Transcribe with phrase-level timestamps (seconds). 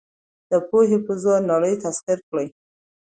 [0.49, 2.47] د پوهې په زور نړۍ تسخیر کړئ.